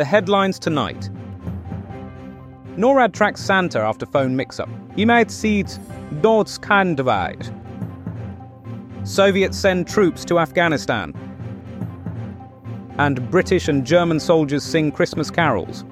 The 0.00 0.06
headlines 0.06 0.58
tonight. 0.58 1.10
NORAD 2.78 3.12
tracks 3.12 3.42
Santa 3.42 3.80
after 3.80 4.06
phone 4.06 4.34
mix-up. 4.34 4.70
United 4.96 5.30
States 5.30 5.78
Dodskandweit. 6.22 7.52
Soviets 9.06 9.58
send 9.58 9.86
troops 9.86 10.24
to 10.24 10.38
Afghanistan. 10.38 11.12
And 12.96 13.30
British 13.30 13.68
and 13.68 13.86
German 13.86 14.20
soldiers 14.20 14.64
sing 14.64 14.90
Christmas 14.90 15.30
carols. 15.30 15.84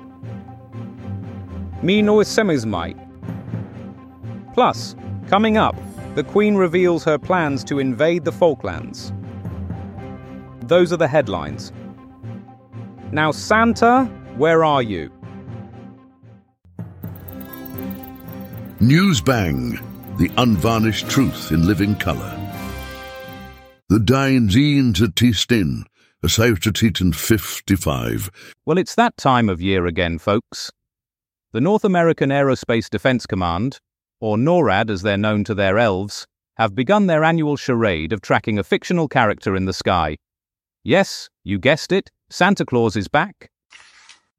Me 1.82 2.00
no 2.00 2.16
semizmai. 2.20 2.96
Plus, 4.54 4.96
coming 5.28 5.58
up, 5.58 5.76
the 6.14 6.24
Queen 6.24 6.54
reveals 6.54 7.04
her 7.04 7.18
plans 7.18 7.62
to 7.64 7.78
invade 7.78 8.24
the 8.24 8.32
Falklands. 8.32 9.12
Those 10.60 10.94
are 10.94 10.96
the 10.96 11.08
headlines. 11.08 11.74
Now, 13.10 13.30
Santa, 13.30 14.04
where 14.36 14.64
are 14.64 14.82
you? 14.82 15.10
Newsbang, 18.80 19.80
the 20.18 20.30
unvarnished 20.36 21.08
truth 21.08 21.50
in 21.50 21.66
living 21.66 21.96
colour. 21.96 22.34
The 23.88 23.98
Zine 23.98 24.94
to 24.96 25.08
Tistin, 25.08 25.84
a 26.22 26.28
safe 26.28 26.60
to 26.60 26.70
Titan 26.70 27.14
55. 27.14 28.30
Well, 28.66 28.76
it's 28.76 28.94
that 28.96 29.16
time 29.16 29.48
of 29.48 29.62
year 29.62 29.86
again, 29.86 30.18
folks. 30.18 30.70
The 31.52 31.62
North 31.62 31.84
American 31.84 32.28
Aerospace 32.28 32.90
Defense 32.90 33.24
Command, 33.24 33.78
or 34.20 34.36
NORAD 34.36 34.90
as 34.90 35.00
they're 35.00 35.16
known 35.16 35.44
to 35.44 35.54
their 35.54 35.78
elves, 35.78 36.26
have 36.58 36.74
begun 36.74 37.06
their 37.06 37.24
annual 37.24 37.56
charade 37.56 38.12
of 38.12 38.20
tracking 38.20 38.58
a 38.58 38.64
fictional 38.64 39.08
character 39.08 39.56
in 39.56 39.64
the 39.64 39.72
sky. 39.72 40.18
Yes, 40.84 41.30
you 41.42 41.58
guessed 41.58 41.90
it, 41.90 42.10
Santa 42.30 42.66
Claus 42.66 42.94
is 42.94 43.08
back. 43.08 43.50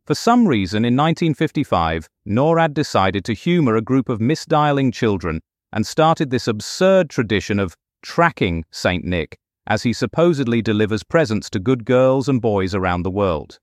For 0.05 0.13
some 0.13 0.47
reason, 0.47 0.85
in 0.85 0.95
1955, 0.95 2.07
NORAD 2.27 2.73
decided 2.73 3.25
to 3.25 3.33
humour 3.33 3.75
a 3.75 3.81
group 3.81 4.09
of 4.09 4.19
misdialing 4.19 4.93
children 4.93 5.41
and 5.73 5.85
started 5.85 6.29
this 6.29 6.47
absurd 6.47 7.09
tradition 7.09 7.59
of 7.59 7.75
tracking 8.03 8.63
St. 8.71 9.03
Nick 9.03 9.37
as 9.65 9.83
he 9.83 9.93
supposedly 9.93 10.61
delivers 10.61 11.03
presents 11.03 11.49
to 11.51 11.59
good 11.59 11.85
girls 11.85 12.29
and 12.29 12.41
boys 12.41 12.75
around 12.75 13.03
the 13.03 13.11
world. 13.11 13.59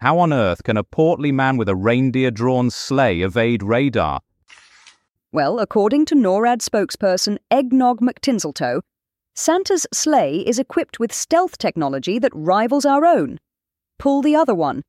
How 0.00 0.18
on 0.18 0.32
earth 0.32 0.62
can 0.62 0.76
a 0.76 0.84
portly 0.84 1.32
man 1.32 1.56
with 1.56 1.68
a 1.68 1.76
reindeer 1.76 2.30
drawn 2.30 2.70
sleigh 2.70 3.20
evade 3.20 3.62
radar? 3.62 4.20
Well, 5.32 5.58
according 5.58 6.04
to 6.06 6.14
NORAD 6.14 6.60
spokesperson 6.60 7.38
Eggnog 7.50 8.00
McTinseltoe, 8.00 8.80
Santa's 9.34 9.86
sleigh 9.92 10.38
is 10.46 10.58
equipped 10.58 11.00
with 11.00 11.12
stealth 11.12 11.58
technology 11.58 12.18
that 12.18 12.32
rivals 12.34 12.84
our 12.84 13.04
own. 13.04 13.38
Pull 13.98 14.22
the 14.22 14.36
other 14.36 14.54
one. 14.54 14.82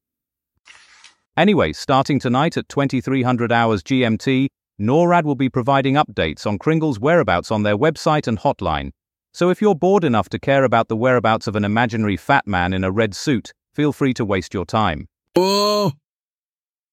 Anyway, 1.38 1.73
starting 1.73 2.20
tonight 2.20 2.58
at 2.58 2.70
2300 2.70 3.52
hours 3.52 3.84
GMT, 3.84 4.47
NORAD 4.80 5.23
will 5.23 5.36
be 5.36 5.50
providing 5.50 5.95
updates 5.95 6.45
on 6.45 6.58
Kringle's 6.58 7.00
whereabouts 7.00 7.52
on 7.52 7.64
their 7.64 7.78
website 7.78 8.28
and 8.28 8.39
hotline. 8.39 8.92
So 9.34 9.50
if 9.50 9.62
you're 9.62 9.75
bored 9.75 10.03
enough 10.03 10.30
to 10.30 10.39
care 10.39 10.64
about 10.64 10.88
the 10.88 10.95
whereabouts 10.95 11.47
of 11.47 11.56
an 11.56 11.66
imaginary 11.66 12.17
fat 12.17 12.47
man 12.47 12.73
in 12.73 12.84
a 12.84 12.92
red 12.92 13.14
suit, 13.14 13.52
feel 13.73 13.92
free 13.92 14.14
to 14.14 14.25
waste 14.25 14.53
your 14.53 14.66
time. 14.66 15.08
Oh! 15.36 15.92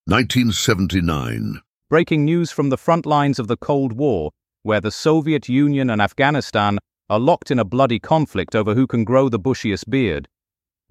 1979. 0.06 1.60
Breaking 1.88 2.24
news 2.24 2.50
from 2.50 2.70
the 2.70 2.76
front 2.76 3.06
lines 3.06 3.38
of 3.38 3.46
the 3.46 3.56
Cold 3.56 3.92
War, 3.92 4.32
where 4.62 4.80
the 4.80 4.90
Soviet 4.90 5.48
Union 5.48 5.90
and 5.90 6.02
Afghanistan 6.02 6.78
are 7.08 7.20
locked 7.20 7.52
in 7.52 7.60
a 7.60 7.64
bloody 7.64 8.00
conflict 8.00 8.56
over 8.56 8.74
who 8.74 8.88
can 8.88 9.04
grow 9.04 9.28
the 9.28 9.38
bushiest 9.38 9.88
beard. 9.88 10.26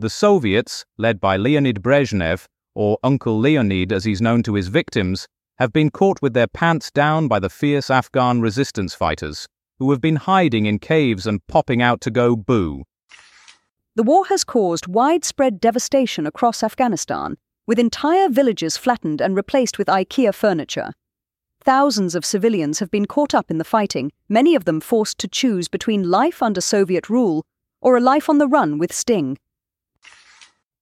The 0.01 0.09
Soviets, 0.09 0.83
led 0.97 1.21
by 1.21 1.37
Leonid 1.37 1.83
Brezhnev, 1.83 2.47
or 2.73 2.97
Uncle 3.03 3.37
Leonid 3.37 3.91
as 3.91 4.03
he's 4.03 4.19
known 4.19 4.41
to 4.41 4.55
his 4.55 4.67
victims, 4.67 5.27
have 5.59 5.71
been 5.71 5.91
caught 5.91 6.23
with 6.23 6.33
their 6.33 6.47
pants 6.47 6.89
down 6.89 7.27
by 7.27 7.37
the 7.37 7.51
fierce 7.51 7.91
Afghan 7.91 8.41
resistance 8.41 8.95
fighters, 8.95 9.47
who 9.77 9.91
have 9.91 10.01
been 10.01 10.15
hiding 10.15 10.65
in 10.65 10.79
caves 10.79 11.27
and 11.27 11.45
popping 11.45 11.83
out 11.83 12.01
to 12.01 12.09
go 12.09 12.35
boo. 12.35 12.81
The 13.95 14.01
war 14.01 14.25
has 14.25 14.43
caused 14.43 14.87
widespread 14.87 15.59
devastation 15.59 16.25
across 16.25 16.63
Afghanistan, 16.63 17.37
with 17.67 17.77
entire 17.77 18.27
villages 18.27 18.77
flattened 18.77 19.21
and 19.21 19.35
replaced 19.35 19.77
with 19.77 19.85
IKEA 19.85 20.33
furniture. 20.33 20.93
Thousands 21.63 22.15
of 22.15 22.25
civilians 22.25 22.79
have 22.79 22.89
been 22.89 23.05
caught 23.05 23.35
up 23.35 23.51
in 23.51 23.59
the 23.59 23.63
fighting, 23.63 24.11
many 24.27 24.55
of 24.55 24.65
them 24.65 24.81
forced 24.81 25.19
to 25.19 25.27
choose 25.27 25.67
between 25.67 26.09
life 26.09 26.41
under 26.41 26.59
Soviet 26.59 27.07
rule 27.07 27.45
or 27.81 27.97
a 27.97 28.01
life 28.01 28.31
on 28.31 28.39
the 28.39 28.47
run 28.47 28.79
with 28.79 28.91
Sting. 28.91 29.37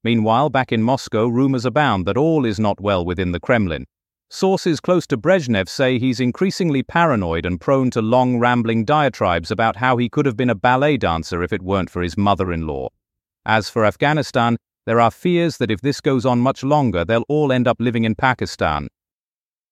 Meanwhile, 0.03 0.49
back 0.49 0.71
in 0.71 0.81
Moscow, 0.81 1.27
rumours 1.27 1.65
abound 1.65 2.05
that 2.05 2.17
all 2.17 2.45
is 2.45 2.59
not 2.59 2.79
well 2.79 3.03
within 3.03 3.31
the 3.31 3.39
Kremlin. 3.39 3.85
Sources 4.29 4.79
close 4.79 5.07
to 5.07 5.17
Brezhnev 5.17 5.67
say 5.67 5.97
he's 5.97 6.19
increasingly 6.19 6.83
paranoid 6.83 7.45
and 7.45 7.59
prone 7.59 7.89
to 7.91 8.01
long, 8.01 8.37
rambling 8.37 8.85
diatribes 8.85 9.49
about 9.49 9.77
how 9.77 9.97
he 9.97 10.07
could 10.07 10.25
have 10.25 10.37
been 10.37 10.51
a 10.51 10.55
ballet 10.55 10.97
dancer 10.97 11.41
if 11.41 11.51
it 11.51 11.63
weren't 11.63 11.89
for 11.89 12.01
his 12.01 12.15
mother 12.15 12.53
in 12.53 12.67
law. 12.67 12.89
As 13.45 13.69
for 13.69 13.85
Afghanistan, 13.85 14.57
there 14.85 14.99
are 14.99 15.11
fears 15.11 15.57
that 15.57 15.71
if 15.71 15.81
this 15.81 15.99
goes 15.99 16.25
on 16.25 16.39
much 16.39 16.63
longer, 16.63 17.03
they'll 17.03 17.25
all 17.27 17.51
end 17.51 17.67
up 17.67 17.77
living 17.79 18.03
in 18.05 18.15
Pakistan. 18.15 18.87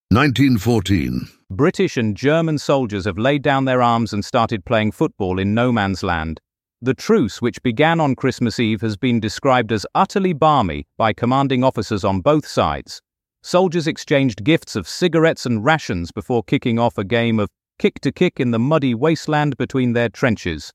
1914. 0.09 1.28
British 1.50 1.96
and 1.96 2.18
German 2.18 2.58
soldiers 2.58 3.06
have 3.06 3.18
laid 3.18 3.42
down 3.42 3.66
their 3.66 3.82
arms 3.82 4.12
and 4.12 4.26
started 4.26 4.66
playing 4.66 4.92
football 4.92 5.38
in 5.38 5.54
no 5.54 5.72
man's 5.72 6.02
land. 6.02 6.42
The 6.80 6.94
truce, 6.94 7.42
which 7.42 7.64
began 7.64 8.00
on 8.00 8.14
Christmas 8.14 8.60
Eve, 8.60 8.82
has 8.82 8.98
been 8.98 9.20
described 9.20 9.72
as 9.72 9.86
utterly 9.96 10.34
balmy 10.34 10.86
by 10.96 11.12
commanding 11.12 11.64
officers 11.64 12.04
on 12.04 12.22
both 12.22 12.46
sides. 12.46 13.02
Soldiers 13.42 13.88
exchanged 13.88 14.44
gifts 14.44 14.76
of 14.76 14.88
cigarettes 14.88 15.48
and 15.48 15.66
rations 15.66 16.12
before 16.12 16.44
kicking 16.44 16.78
off 16.78 17.00
a 17.00 17.04
game 17.04 17.40
of 17.40 17.50
kick 17.80 18.00
to 18.02 18.12
kick 18.12 18.40
in 18.40 18.52
the 18.52 18.60
muddy 18.60 18.94
wasteland 18.94 19.58
between 19.58 19.94
their 19.94 20.10
trenches. 20.10 20.72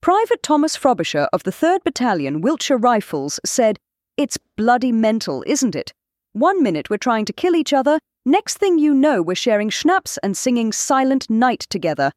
Private 0.00 0.42
Thomas 0.42 0.74
Frobisher 0.74 1.28
of 1.32 1.44
the 1.44 1.52
3rd 1.52 1.84
Battalion, 1.84 2.40
Wiltshire 2.40 2.76
Rifles, 2.76 3.38
said, 3.44 3.78
It's 4.16 4.38
bloody 4.56 4.90
mental, 4.90 5.44
isn't 5.46 5.76
it? 5.76 5.92
One 6.32 6.60
minute 6.60 6.90
we're 6.90 6.96
trying 6.96 7.24
to 7.26 7.32
kill 7.32 7.54
each 7.54 7.72
other, 7.72 8.00
next 8.24 8.58
thing 8.58 8.80
you 8.80 8.94
know, 8.94 9.22
we're 9.22 9.36
sharing 9.36 9.70
schnapps 9.70 10.18
and 10.24 10.36
singing 10.36 10.72
Silent 10.72 11.30
Night 11.30 11.66
together. 11.70 12.10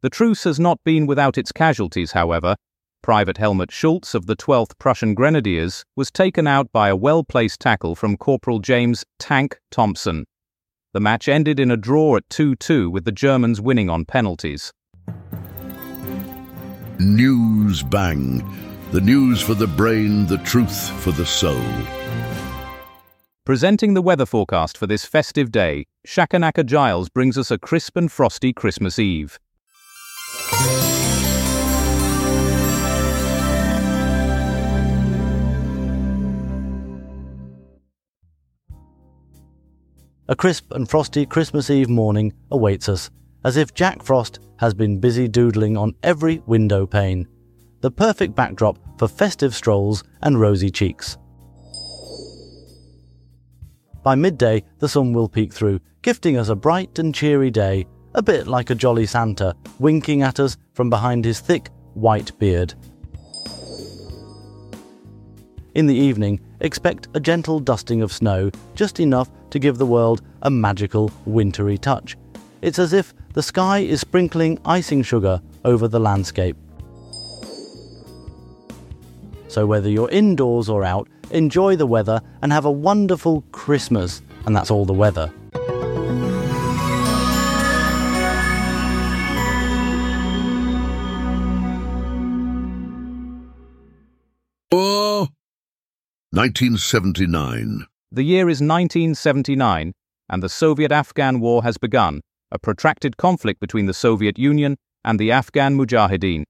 The 0.00 0.10
truce 0.10 0.44
has 0.44 0.60
not 0.60 0.78
been 0.84 1.06
without 1.06 1.36
its 1.36 1.50
casualties, 1.50 2.12
however, 2.12 2.54
Private 3.02 3.38
Helmut 3.38 3.72
Schultz 3.72 4.14
of 4.14 4.26
the 4.26 4.36
12th 4.36 4.78
Prussian 4.78 5.14
Grenadiers 5.14 5.84
was 5.96 6.10
taken 6.10 6.46
out 6.46 6.70
by 6.70 6.88
a 6.88 6.94
well 6.94 7.24
placed 7.24 7.58
tackle 7.58 7.96
from 7.96 8.16
Corporal 8.16 8.60
James 8.60 9.04
Tank 9.18 9.58
Thompson. 9.72 10.24
The 10.92 11.00
match 11.00 11.28
ended 11.28 11.58
in 11.58 11.72
a 11.72 11.76
draw 11.76 12.16
at 12.16 12.30
2 12.30 12.54
2 12.56 12.88
with 12.90 13.06
the 13.06 13.12
Germans 13.12 13.60
winning 13.60 13.90
on 13.90 14.04
penalties. 14.04 14.72
News 17.00 17.82
Bang. 17.82 18.44
The 18.92 19.00
news 19.00 19.40
for 19.42 19.54
the 19.54 19.66
brain, 19.66 20.26
the 20.26 20.38
truth 20.38 20.90
for 21.00 21.10
the 21.10 21.26
soul. 21.26 21.62
Presenting 23.44 23.94
the 23.94 24.02
weather 24.02 24.26
forecast 24.26 24.78
for 24.78 24.86
this 24.86 25.04
festive 25.04 25.50
day, 25.50 25.86
Shakanaka 26.06 26.64
Giles 26.64 27.08
brings 27.08 27.36
us 27.36 27.50
a 27.50 27.58
crisp 27.58 27.96
and 27.96 28.12
frosty 28.12 28.52
Christmas 28.52 28.98
Eve. 28.98 29.40
A 40.30 40.36
crisp 40.36 40.72
and 40.72 40.86
frosty 40.86 41.24
Christmas 41.24 41.70
Eve 41.70 41.88
morning 41.88 42.34
awaits 42.50 42.90
us, 42.90 43.10
as 43.44 43.56
if 43.56 43.72
Jack 43.72 44.02
Frost 44.02 44.40
has 44.58 44.74
been 44.74 45.00
busy 45.00 45.26
doodling 45.26 45.74
on 45.78 45.94
every 46.02 46.42
window 46.46 46.86
pane. 46.86 47.26
The 47.80 47.90
perfect 47.90 48.34
backdrop 48.34 48.78
for 48.98 49.08
festive 49.08 49.54
strolls 49.54 50.04
and 50.20 50.38
rosy 50.38 50.70
cheeks. 50.70 51.16
By 54.02 54.16
midday, 54.16 54.64
the 54.80 54.88
sun 54.88 55.14
will 55.14 55.30
peek 55.30 55.50
through, 55.52 55.80
gifting 56.02 56.36
us 56.36 56.50
a 56.50 56.54
bright 56.54 56.98
and 56.98 57.14
cheery 57.14 57.50
day, 57.50 57.86
a 58.18 58.22
bit 58.22 58.48
like 58.48 58.68
a 58.68 58.74
jolly 58.74 59.06
Santa, 59.06 59.54
winking 59.78 60.22
at 60.22 60.40
us 60.40 60.56
from 60.74 60.90
behind 60.90 61.24
his 61.24 61.38
thick, 61.38 61.70
white 61.94 62.36
beard. 62.40 62.74
In 65.76 65.86
the 65.86 65.94
evening, 65.94 66.40
expect 66.58 67.06
a 67.14 67.20
gentle 67.20 67.60
dusting 67.60 68.02
of 68.02 68.12
snow, 68.12 68.50
just 68.74 68.98
enough 68.98 69.30
to 69.50 69.60
give 69.60 69.78
the 69.78 69.86
world 69.86 70.22
a 70.42 70.50
magical, 70.50 71.12
wintry 71.26 71.78
touch. 71.78 72.16
It's 72.60 72.80
as 72.80 72.92
if 72.92 73.14
the 73.34 73.42
sky 73.42 73.78
is 73.78 74.00
sprinkling 74.00 74.58
icing 74.64 75.04
sugar 75.04 75.40
over 75.64 75.86
the 75.86 76.00
landscape. 76.00 76.56
So, 79.46 79.64
whether 79.64 79.88
you're 79.88 80.10
indoors 80.10 80.68
or 80.68 80.82
out, 80.82 81.08
enjoy 81.30 81.76
the 81.76 81.86
weather 81.86 82.20
and 82.42 82.52
have 82.52 82.64
a 82.64 82.70
wonderful 82.70 83.44
Christmas. 83.52 84.22
And 84.44 84.56
that's 84.56 84.72
all 84.72 84.84
the 84.84 84.92
weather. 84.92 85.32
1979. 96.32 97.86
The 98.12 98.22
year 98.22 98.50
is 98.50 98.60
1979, 98.60 99.94
and 100.28 100.42
the 100.42 100.48
Soviet 100.50 100.92
Afghan 100.92 101.40
War 101.40 101.62
has 101.62 101.78
begun, 101.78 102.20
a 102.52 102.58
protracted 102.58 103.16
conflict 103.16 103.60
between 103.60 103.86
the 103.86 103.94
Soviet 103.94 104.38
Union 104.38 104.76
and 105.06 105.18
the 105.18 105.32
Afghan 105.32 105.74
Mujahideen. 105.74 106.44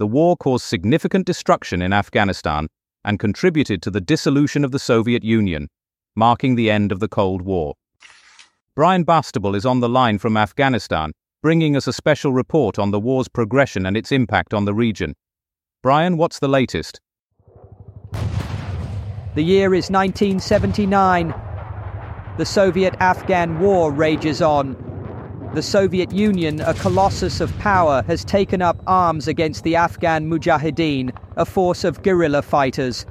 The 0.00 0.08
war 0.08 0.36
caused 0.36 0.64
significant 0.64 1.26
destruction 1.26 1.80
in 1.80 1.92
Afghanistan 1.92 2.66
and 3.04 3.20
contributed 3.20 3.82
to 3.82 3.90
the 3.92 4.00
dissolution 4.00 4.64
of 4.64 4.72
the 4.72 4.80
Soviet 4.80 5.22
Union, 5.22 5.68
marking 6.16 6.56
the 6.56 6.68
end 6.68 6.90
of 6.90 6.98
the 6.98 7.06
Cold 7.08 7.42
War. 7.42 7.74
Brian 8.74 9.04
Bastable 9.04 9.54
is 9.54 9.64
on 9.64 9.78
the 9.78 9.88
line 9.88 10.18
from 10.18 10.36
Afghanistan, 10.36 11.12
bringing 11.40 11.76
us 11.76 11.86
a 11.86 11.92
special 11.92 12.32
report 12.32 12.80
on 12.80 12.90
the 12.90 12.98
war's 12.98 13.28
progression 13.28 13.86
and 13.86 13.96
its 13.96 14.10
impact 14.10 14.52
on 14.52 14.64
the 14.64 14.74
region. 14.74 15.14
Brian, 15.84 16.16
what's 16.16 16.40
the 16.40 16.48
latest? 16.48 17.00
The 19.34 19.42
year 19.42 19.74
is 19.74 19.90
1979. 19.90 21.34
The 22.38 22.44
Soviet 22.44 22.94
Afghan 23.00 23.58
War 23.58 23.90
rages 23.90 24.40
on. 24.40 24.76
The 25.54 25.62
Soviet 25.62 26.12
Union, 26.12 26.60
a 26.60 26.72
colossus 26.74 27.40
of 27.40 27.56
power, 27.58 28.04
has 28.06 28.24
taken 28.24 28.62
up 28.62 28.80
arms 28.86 29.26
against 29.26 29.64
the 29.64 29.74
Afghan 29.74 30.30
Mujahideen, 30.30 31.10
a 31.36 31.44
force 31.44 31.82
of 31.82 32.00
guerrilla 32.04 32.42
fighters. 32.42 33.06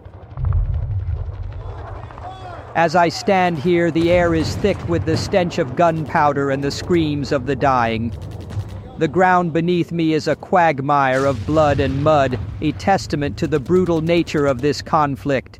As 2.73 2.95
I 2.95 3.09
stand 3.09 3.59
here, 3.59 3.91
the 3.91 4.09
air 4.09 4.33
is 4.33 4.55
thick 4.55 4.77
with 4.87 5.03
the 5.03 5.17
stench 5.17 5.57
of 5.57 5.75
gunpowder 5.75 6.51
and 6.51 6.63
the 6.63 6.71
screams 6.71 7.33
of 7.33 7.47
the 7.47 7.55
dying. 7.57 8.13
The 8.97 9.09
ground 9.09 9.51
beneath 9.51 9.91
me 9.91 10.13
is 10.13 10.29
a 10.29 10.37
quagmire 10.37 11.25
of 11.25 11.45
blood 11.45 11.81
and 11.81 12.01
mud, 12.01 12.39
a 12.61 12.71
testament 12.71 13.37
to 13.39 13.47
the 13.47 13.59
brutal 13.59 13.99
nature 13.99 14.45
of 14.45 14.61
this 14.61 14.81
conflict. 14.81 15.59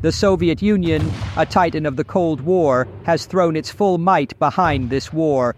The 0.00 0.12
Soviet 0.12 0.62
Union, 0.62 1.10
a 1.36 1.44
titan 1.44 1.84
of 1.84 1.96
the 1.96 2.04
Cold 2.04 2.40
War, 2.42 2.86
has 3.02 3.26
thrown 3.26 3.56
its 3.56 3.68
full 3.68 3.98
might 3.98 4.38
behind 4.38 4.90
this 4.90 5.12
war. 5.12 5.56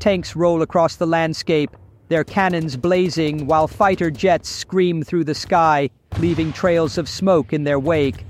Tanks 0.00 0.34
roll 0.34 0.62
across 0.62 0.96
the 0.96 1.06
landscape, 1.06 1.70
their 2.08 2.24
cannons 2.24 2.76
blazing 2.76 3.46
while 3.46 3.68
fighter 3.68 4.10
jets 4.10 4.48
scream 4.48 5.04
through 5.04 5.22
the 5.22 5.34
sky, 5.34 5.90
leaving 6.18 6.52
trails 6.52 6.98
of 6.98 7.08
smoke 7.08 7.52
in 7.52 7.62
their 7.62 7.78
wake. 7.78 8.24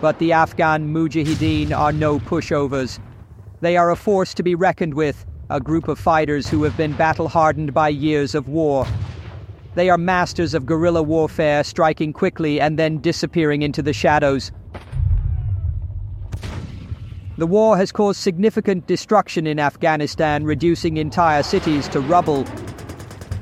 But 0.00 0.18
the 0.18 0.32
Afghan 0.32 0.94
Mujahideen 0.94 1.70
are 1.70 1.92
no 1.92 2.18
pushovers. 2.18 2.98
They 3.60 3.76
are 3.76 3.90
a 3.90 3.96
force 3.96 4.32
to 4.34 4.42
be 4.42 4.54
reckoned 4.54 4.94
with, 4.94 5.26
a 5.50 5.60
group 5.60 5.86
of 5.86 5.98
fighters 5.98 6.48
who 6.48 6.62
have 6.62 6.78
been 6.78 6.94
battle 6.94 7.28
hardened 7.28 7.74
by 7.74 7.90
years 7.90 8.34
of 8.34 8.48
war. 8.48 8.86
They 9.80 9.88
are 9.88 9.96
masters 9.96 10.52
of 10.52 10.66
guerrilla 10.66 11.02
warfare, 11.02 11.64
striking 11.64 12.12
quickly 12.12 12.60
and 12.60 12.78
then 12.78 12.98
disappearing 12.98 13.62
into 13.62 13.80
the 13.80 13.94
shadows. 13.94 14.52
The 17.38 17.46
war 17.46 17.78
has 17.78 17.90
caused 17.90 18.20
significant 18.20 18.86
destruction 18.86 19.46
in 19.46 19.58
Afghanistan, 19.58 20.44
reducing 20.44 20.98
entire 20.98 21.42
cities 21.42 21.88
to 21.88 22.00
rubble. 22.00 22.44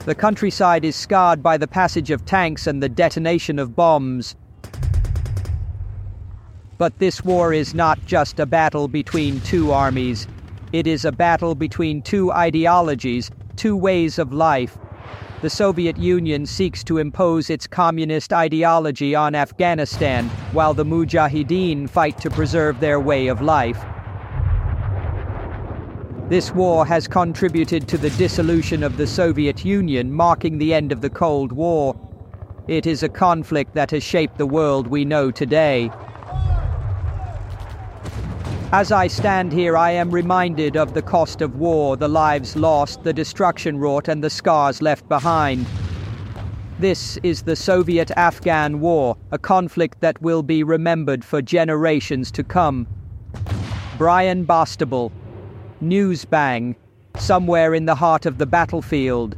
The 0.05 0.15
countryside 0.15 0.85
is 0.85 0.95
scarred 0.95 1.43
by 1.43 1.57
the 1.57 1.67
passage 1.67 2.13
of 2.13 2.25
tanks 2.25 2.69
and 2.69 2.81
the 2.81 2.89
detonation 2.89 3.59
of 3.59 3.75
bombs. 3.75 4.37
But 6.79 6.97
this 7.01 7.25
war 7.25 7.53
is 7.53 7.75
not 7.75 7.99
just 8.07 8.39
a 8.39 8.47
battle 8.47 8.87
between 8.87 9.41
two 9.41 9.73
armies. 9.73 10.29
It 10.73 10.87
is 10.87 11.05
a 11.05 11.11
battle 11.11 11.57
between 11.57 12.01
two 12.01 12.31
ideologies, 12.31 13.29
two 13.57 13.77
ways 13.77 14.21
of 14.21 14.33
life. 14.33 14.79
The 15.41 15.49
Soviet 15.49 15.97
Union 15.97 16.45
seeks 16.47 16.83
to 16.83 16.99
impose 16.99 17.49
its 17.49 17.69
communist 17.69 18.33
ideology 18.33 19.15
on 19.15 19.37
Afghanistan, 19.37 20.29
while 20.51 20.75
the 20.75 20.85
Mujahideen 20.85 21.89
fight 21.89 22.19
to 22.23 22.29
preserve 22.29 22.81
their 22.81 22.99
way 22.99 23.29
of 23.29 23.41
life. 23.41 23.79
This 26.29 26.53
war 26.53 26.85
has 26.85 27.07
contributed 27.07 27.87
to 27.87 27.97
the 27.97 28.11
dissolution 28.11 28.83
of 28.83 28.97
the 28.97 29.07
Soviet 29.07 29.65
Union, 29.65 30.13
marking 30.13 30.59
the 30.59 30.75
end 30.75 30.91
of 30.91 31.03
the 31.03 31.11
Cold 31.11 31.53
War. 31.53 31.95
It 32.67 32.89
is 32.89 33.05
a 33.05 33.09
conflict 33.09 33.75
that 33.75 33.93
has 33.93 34.03
shaped 34.03 34.39
the 34.39 34.47
world 34.47 34.89
we 34.89 35.05
know 35.05 35.31
today. 35.31 35.89
As 38.71 38.93
I 38.93 39.07
stand 39.07 39.51
here, 39.51 39.79
I 39.79 39.93
am 39.93 40.11
reminded 40.11 40.77
of 40.77 40.93
the 40.93 41.01
cost 41.01 41.41
of 41.41 41.57
war, 41.57 41.97
the 41.97 42.07
lives 42.07 42.55
lost, 42.55 43.03
the 43.03 43.15
destruction 43.15 43.79
wrought, 43.79 44.09
and 44.09 44.23
the 44.23 44.29
scars 44.29 44.83
left 44.83 45.09
behind. 45.09 45.67
This 46.79 47.17
is 47.23 47.41
the 47.41 47.57
Soviet 47.57 48.11
Afghan 48.11 48.79
War, 48.81 49.17
a 49.31 49.39
conflict 49.39 50.03
that 50.03 50.21
will 50.21 50.43
be 50.43 50.63
remembered 50.63 51.25
for 51.25 51.41
generations 51.41 52.31
to 52.33 52.45
come. 52.45 52.87
Brian 53.97 54.45
Bastable, 54.45 55.13
Newsbang, 55.83 56.77
somewhere 57.17 57.73
in 57.73 57.87
the 57.87 57.95
heart 57.95 58.27
of 58.27 58.37
the 58.37 58.47
battlefield. 58.47 59.35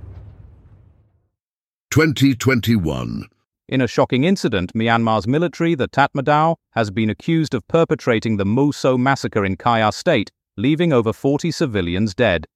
2021. 1.93 3.29
In 3.71 3.81
a 3.81 3.87
shocking 3.87 4.25
incident, 4.25 4.73
Myanmar's 4.75 5.29
military, 5.29 5.77
the 5.77 5.87
Tatmadaw, 5.87 6.57
has 6.73 6.91
been 6.91 7.09
accused 7.09 7.55
of 7.55 7.69
perpetrating 7.69 8.37
the 8.37 8.45
Mo 8.45 8.73
So 8.73 8.99
massacre 8.99 9.45
in 9.45 9.57
Kayah 9.57 9.95
state, 9.95 10.33
leaving 10.57 10.93
over 10.93 11.13
40 11.13 11.53
civilians 11.53 12.13
dead. 12.13 12.49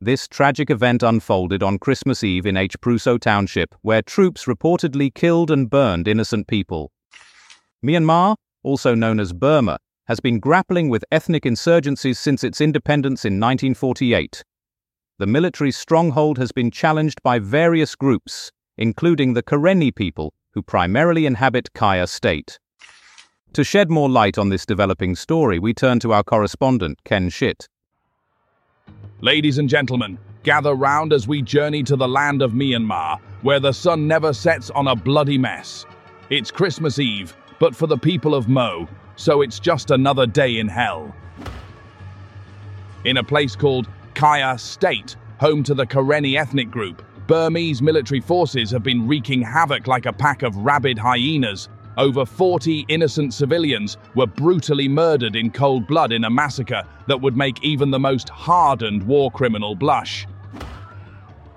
This 0.00 0.28
tragic 0.28 0.70
event 0.70 1.02
unfolded 1.02 1.64
on 1.64 1.80
Christmas 1.80 2.22
Eve 2.22 2.46
in 2.46 2.54
Hpruso 2.54 3.18
Township, 3.18 3.74
where 3.82 4.02
troops 4.02 4.44
reportedly 4.44 5.12
killed 5.12 5.50
and 5.50 5.68
burned 5.68 6.06
innocent 6.06 6.46
people. 6.46 6.92
Myanmar, 7.84 8.36
also 8.62 8.94
known 8.94 9.18
as 9.18 9.32
Burma, 9.32 9.78
has 10.06 10.20
been 10.20 10.38
grappling 10.38 10.88
with 10.88 11.04
ethnic 11.10 11.42
insurgencies 11.42 12.18
since 12.18 12.44
its 12.44 12.60
independence 12.60 13.24
in 13.24 13.40
1948. 13.40 14.44
The 15.18 15.26
military's 15.26 15.76
stronghold 15.76 16.38
has 16.38 16.52
been 16.52 16.70
challenged 16.70 17.20
by 17.24 17.40
various 17.40 17.96
groups, 17.96 18.52
including 18.78 19.34
the 19.34 19.42
Karenni 19.42 19.92
people, 19.92 20.32
who 20.52 20.62
primarily 20.62 21.26
inhabit 21.26 21.72
Kayah 21.74 22.08
State. 22.08 22.58
To 23.54 23.64
shed 23.64 23.90
more 23.90 24.08
light 24.08 24.38
on 24.38 24.48
this 24.48 24.64
developing 24.64 25.14
story, 25.14 25.58
we 25.58 25.74
turn 25.74 25.98
to 26.00 26.12
our 26.12 26.22
correspondent, 26.22 27.04
Ken 27.04 27.28
Schitt. 27.28 27.68
Ladies 29.20 29.58
and 29.58 29.68
gentlemen, 29.68 30.18
gather 30.42 30.74
round 30.74 31.12
as 31.12 31.28
we 31.28 31.42
journey 31.42 31.82
to 31.84 31.96
the 31.96 32.08
land 32.08 32.42
of 32.42 32.52
Myanmar, 32.52 33.18
where 33.42 33.60
the 33.60 33.72
sun 33.72 34.08
never 34.08 34.32
sets 34.32 34.70
on 34.70 34.88
a 34.88 34.96
bloody 34.96 35.38
mess. 35.38 35.86
It's 36.30 36.50
Christmas 36.50 36.98
Eve, 36.98 37.36
but 37.58 37.76
for 37.76 37.86
the 37.86 37.98
people 37.98 38.34
of 38.34 38.48
Mo, 38.48 38.88
so 39.16 39.42
it's 39.42 39.60
just 39.60 39.90
another 39.90 40.26
day 40.26 40.58
in 40.58 40.66
hell. 40.68 41.14
In 43.04 43.18
a 43.18 43.24
place 43.24 43.54
called 43.54 43.88
Kayah 44.14 44.58
State, 44.58 45.16
home 45.38 45.62
to 45.64 45.74
the 45.74 45.86
Karenni 45.86 46.38
ethnic 46.38 46.70
group, 46.70 47.02
Burmese 47.32 47.80
military 47.80 48.20
forces 48.20 48.70
have 48.72 48.82
been 48.82 49.08
wreaking 49.08 49.40
havoc 49.40 49.86
like 49.86 50.04
a 50.04 50.12
pack 50.12 50.42
of 50.42 50.54
rabid 50.54 50.98
hyenas. 50.98 51.70
Over 51.96 52.26
40 52.26 52.84
innocent 52.88 53.32
civilians 53.32 53.96
were 54.14 54.26
brutally 54.26 54.86
murdered 54.86 55.34
in 55.34 55.50
cold 55.50 55.86
blood 55.86 56.12
in 56.12 56.24
a 56.24 56.30
massacre 56.30 56.82
that 57.08 57.22
would 57.22 57.34
make 57.34 57.64
even 57.64 57.90
the 57.90 57.98
most 57.98 58.28
hardened 58.28 59.02
war 59.04 59.30
criminal 59.30 59.74
blush. 59.74 60.26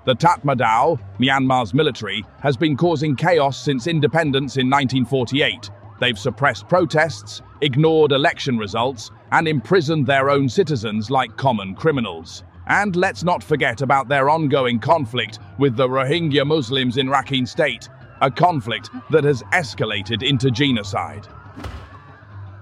The 0.06 0.14
Tatmadaw, 0.14 0.98
Myanmar's 1.20 1.74
military, 1.74 2.24
has 2.40 2.56
been 2.56 2.74
causing 2.74 3.14
chaos 3.14 3.62
since 3.62 3.86
independence 3.86 4.56
in 4.56 4.70
1948. 4.70 5.68
They've 6.00 6.18
suppressed 6.18 6.70
protests, 6.70 7.42
ignored 7.60 8.12
election 8.12 8.56
results, 8.56 9.10
and 9.30 9.46
imprisoned 9.46 10.06
their 10.06 10.30
own 10.30 10.48
citizens 10.48 11.10
like 11.10 11.36
common 11.36 11.74
criminals. 11.74 12.44
And 12.66 12.96
let's 12.96 13.22
not 13.22 13.44
forget 13.44 13.80
about 13.80 14.08
their 14.08 14.28
ongoing 14.28 14.80
conflict 14.80 15.38
with 15.58 15.76
the 15.76 15.88
Rohingya 15.88 16.46
Muslims 16.46 16.96
in 16.96 17.06
Rakhine 17.06 17.46
State, 17.46 17.88
a 18.20 18.30
conflict 18.30 18.90
that 19.10 19.24
has 19.24 19.42
escalated 19.52 20.22
into 20.22 20.50
genocide. 20.50 21.28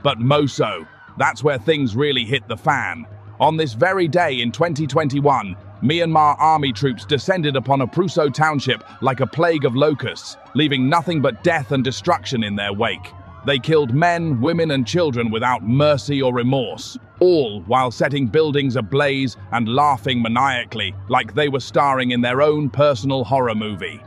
But 0.03 0.19
Mo 0.19 0.45
So, 0.47 0.87
that's 1.17 1.43
where 1.43 1.59
things 1.59 1.97
really 1.97 2.25
hit 2.25 2.47
the 2.49 2.57
fan. 2.57 3.07
On 3.41 3.57
this 3.57 3.73
very 3.73 4.07
day 4.07 4.41
in 4.41 4.53
2021, 4.53 5.57
Myanmar 5.83 6.37
army 6.39 6.73
troops 6.73 7.05
descended 7.05 7.57
upon 7.57 7.81
a 7.81 7.87
Pruso 7.87 8.33
township 8.33 8.85
like 9.01 9.21
a 9.21 9.27
plague 9.27 9.65
of 9.65 9.75
locusts, 9.75 10.37
leaving 10.55 10.89
nothing 10.89 11.21
but 11.21 11.43
death 11.43 11.73
and 11.73 11.83
destruction 11.83 12.45
in 12.45 12.57
their 12.57 12.73
wake. 12.73 13.13
They 13.47 13.59
killed 13.59 13.95
men, 13.95 14.41
women, 14.41 14.71
and 14.71 14.87
children 14.87 15.31
without 15.31 15.63
mercy 15.63 16.23
or 16.23 16.33
remorse, 16.33 16.99
all 17.25 17.62
while 17.62 17.90
setting 17.90 18.26
buildings 18.26 18.76
ablaze 18.76 19.38
and 19.52 19.66
laughing 19.66 20.21
maniacally 20.21 20.95
like 21.09 21.35
they 21.35 21.49
were 21.49 21.59
starring 21.59 22.11
in 22.11 22.21
their 22.21 22.43
own 22.43 22.69
personal 22.69 23.25
horror 23.25 23.54
movie. 23.54 23.99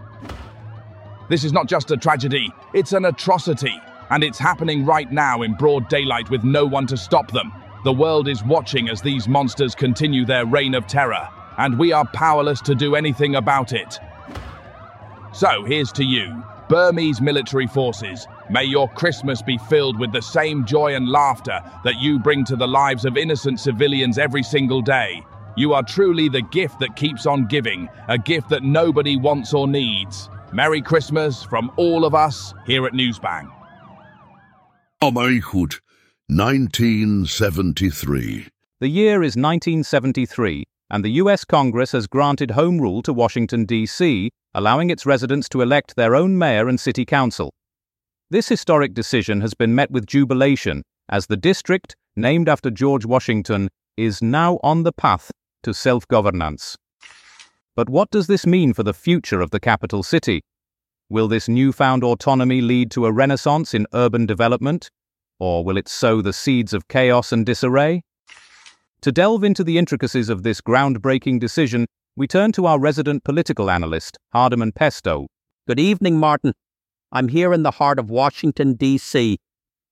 This 1.28 1.44
is 1.44 1.52
not 1.52 1.66
just 1.68 1.90
a 1.90 1.98
tragedy, 1.98 2.52
it's 2.76 2.94
an 2.94 3.06
atrocity, 3.06 3.74
and 4.12 4.24
it's 4.24 4.38
happening 4.38 4.86
right 4.86 5.12
now 5.12 5.42
in 5.42 5.56
broad 5.56 5.90
daylight 5.90 6.30
with 6.30 6.44
no 6.44 6.64
one 6.64 6.86
to 6.88 6.96
stop 6.96 7.32
them. 7.32 7.52
The 7.84 7.92
world 7.92 8.28
is 8.28 8.44
watching 8.44 8.88
as 8.88 9.02
these 9.02 9.28
monsters 9.28 9.74
continue 9.74 10.24
their 10.24 10.46
reign 10.46 10.76
of 10.76 10.86
terror, 10.86 11.28
and 11.58 11.80
we 11.80 11.92
are 11.94 12.06
powerless 12.14 12.62
to 12.62 12.76
do 12.76 12.96
anything 12.96 13.36
about 13.36 13.74
it. 13.74 14.00
So 15.34 15.66
here's 15.66 15.92
to 15.94 16.04
you, 16.04 16.44
Burmese 16.70 17.20
military 17.22 17.68
forces. 17.68 18.28
May 18.50 18.64
your 18.66 18.90
Christmas 18.90 19.42
be 19.42 19.58
filled 19.58 19.98
with 20.00 20.12
the 20.12 20.22
same 20.22 20.66
joy 20.66 20.96
and 20.96 21.10
laughter 21.10 21.62
that 21.84 22.00
you 22.00 22.20
bring 22.20 22.46
to 22.46 22.56
the 22.56 22.68
lives 22.68 23.06
of 23.06 23.18
innocent 23.18 23.60
civilians 23.60 24.18
every 24.18 24.44
single 24.44 24.82
day. 24.82 25.22
You 25.56 25.74
are 25.74 25.84
truly 25.84 26.30
the 26.30 26.42
gift 26.42 26.80
that 26.80 26.96
keeps 26.96 27.26
on 27.26 27.48
giving, 27.48 27.90
a 28.08 28.18
gift 28.18 28.48
that 28.50 28.64
nobody 28.64 29.18
wants 29.18 29.54
or 29.54 29.68
needs. 29.68 30.30
Merry 30.54 30.82
Christmas 30.82 31.44
from 31.44 31.72
all 31.78 32.06
of 32.06 32.14
us 32.14 32.54
here 32.66 32.86
at 32.86 32.94
Newsbang. 32.94 33.52
Amaihud, 35.02 35.80
1973. 36.28 38.48
The 38.80 38.88
year 38.88 39.24
is 39.24 39.36
1973, 39.36 40.64
and 40.90 41.04
the 41.04 41.10
US 41.12 41.44
Congress 41.44 41.92
has 41.94 42.08
granted 42.08 42.52
home 42.52 42.80
rule 42.80 43.02
to 43.02 43.12
Washington, 43.12 43.66
D.C., 43.66 44.30
allowing 44.58 44.90
its 44.90 45.06
residents 45.06 45.48
to 45.48 45.62
elect 45.62 45.96
their 45.96 46.16
own 46.16 46.36
mayor 46.36 46.68
and 46.68 46.80
city 46.80 47.06
council. 47.06 47.54
This 48.32 48.50
historic 48.50 48.96
decision 48.96 49.40
has 49.42 49.54
been 49.54 49.76
met 49.76 49.92
with 49.92 50.08
jubilation 50.08 50.82
as 51.10 51.28
the 51.28 51.38
district, 51.38 51.96
named 52.16 52.50
after 52.50 52.72
George 52.72 53.06
Washington, 53.06 53.70
is 53.98 54.20
now 54.20 54.60
on 54.64 54.82
the 54.82 54.92
path 54.92 55.30
to 55.62 55.76
self 55.76 56.08
governance. 56.08 56.76
But 57.76 57.88
what 57.88 58.10
does 58.10 58.26
this 58.26 58.48
mean 58.48 58.74
for 58.74 58.82
the 58.82 58.96
future 58.96 59.42
of 59.42 59.52
the 59.52 59.60
capital 59.60 60.02
city? 60.02 60.42
Will 61.08 61.28
this 61.28 61.48
newfound 61.48 62.04
autonomy 62.04 62.60
lead 62.60 62.90
to 62.92 63.06
a 63.06 63.12
renaissance 63.12 63.76
in 63.76 63.86
urban 63.94 64.26
development? 64.26 64.90
Or 65.40 65.64
will 65.64 65.78
it 65.78 65.88
sow 65.88 66.24
the 66.24 66.34
seeds 66.34 66.74
of 66.74 66.88
chaos 66.88 67.32
and 67.32 67.46
disarray? 67.46 68.02
To 69.02 69.12
delve 69.12 69.44
into 69.44 69.64
the 69.64 69.78
intricacies 69.78 70.30
of 70.30 70.42
this 70.42 70.62
groundbreaking 70.62 71.40
decision, 71.40 71.86
we 72.18 72.26
turn 72.26 72.52
to 72.52 72.66
our 72.66 72.80
resident 72.80 73.24
political 73.24 73.70
analyst, 73.70 74.18
Hardiman 74.34 74.72
Pesto. 74.72 75.28
Good 75.68 75.80
evening, 75.80 76.18
Martin. 76.18 76.54
I'm 77.12 77.28
here 77.28 77.54
in 77.54 77.62
the 77.62 77.70
heart 77.70 78.00
of 78.00 78.10
Washington, 78.10 78.74
D.C., 78.74 79.38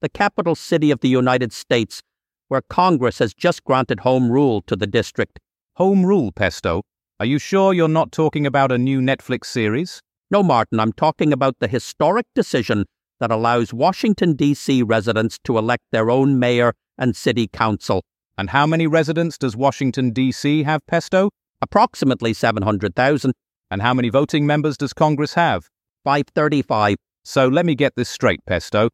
the 0.02 0.10
capital 0.10 0.56
city 0.56 0.90
of 0.90 1.02
the 1.02 1.08
United 1.08 1.54
States, 1.54 2.02
where 2.48 2.64
Congress 2.68 3.20
has 3.20 3.36
just 3.36 3.64
granted 3.64 4.00
home 4.00 4.32
rule 4.32 4.64
to 4.64 4.76
the 4.76 4.88
district. 4.88 5.40
Home 5.76 6.04
rule, 6.04 6.32
Pesto. 6.32 6.82
Are 7.20 7.28
you 7.28 7.38
sure 7.38 7.74
you're 7.74 7.88
not 7.88 8.12
talking 8.12 8.48
about 8.48 8.72
a 8.72 8.80
new 8.80 9.02
Netflix 9.02 9.46
series? 9.46 10.02
No, 10.32 10.42
Martin, 10.42 10.80
I'm 10.80 10.94
talking 10.94 11.32
about 11.32 11.60
the 11.60 11.68
historic 11.68 12.26
decision 12.34 12.86
that 13.20 13.30
allows 13.30 13.72
Washington, 13.72 14.34
D.C. 14.34 14.82
residents 14.82 15.38
to 15.44 15.60
elect 15.60 15.84
their 15.92 16.10
own 16.10 16.40
mayor 16.40 16.74
and 16.98 17.16
city 17.16 17.48
council. 17.48 18.04
And 18.36 18.50
how 18.50 18.66
many 18.66 18.88
residents 18.88 19.38
does 19.38 19.56
Washington, 19.56 20.10
D.C. 20.10 20.64
have, 20.64 20.82
Pesto? 20.88 21.30
Approximately 21.66 22.36
700,000. 22.36 23.34
And 23.72 23.82
how 23.82 23.96
many 23.96 24.10
voting 24.10 24.46
members 24.46 24.78
does 24.78 24.94
Congress 24.94 25.34
have? 25.34 25.68
535. 26.04 26.98
So 27.24 27.48
let 27.48 27.66
me 27.66 27.74
get 27.74 27.96
this 27.96 28.08
straight, 28.08 28.40
Pesto. 28.46 28.90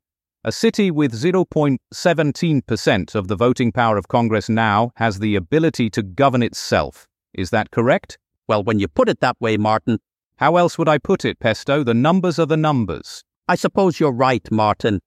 A 0.46 0.54
city 0.54 0.90
with 0.90 1.12
0.17% 1.12 3.16
of 3.16 3.28
the 3.28 3.36
voting 3.36 3.74
power 3.74 3.98
of 3.98 4.08
Congress 4.08 4.48
now 4.48 4.92
has 4.96 5.20
the 5.20 5.36
ability 5.36 5.90
to 5.90 6.02
govern 6.02 6.42
itself. 6.42 7.10
Is 7.34 7.50
that 7.50 7.72
correct? 7.72 8.18
Well, 8.48 8.64
when 8.64 8.80
you 8.80 8.88
put 8.88 9.10
it 9.10 9.20
that 9.20 9.36
way, 9.42 9.58
Martin. 9.58 10.00
How 10.38 10.56
else 10.56 10.78
would 10.78 10.88
I 10.88 10.98
put 10.98 11.26
it, 11.26 11.42
Pesto? 11.42 11.84
The 11.84 11.94
numbers 11.94 12.40
are 12.40 12.46
the 12.46 12.56
numbers. 12.56 13.26
I 13.50 13.56
suppose 13.56 14.00
you're 14.00 14.14
right, 14.14 14.50
Martin. 14.50 15.02